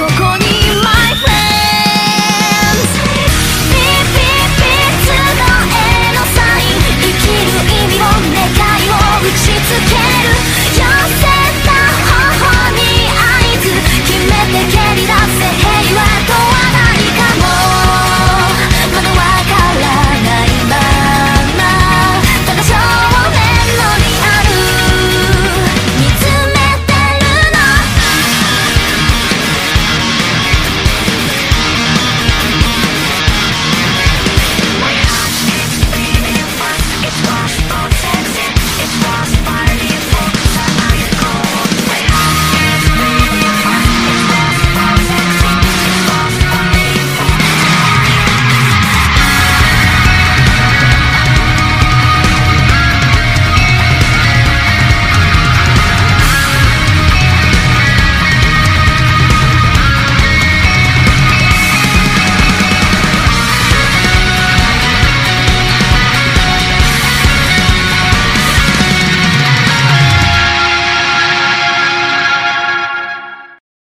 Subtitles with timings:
[0.00, 0.49] ここに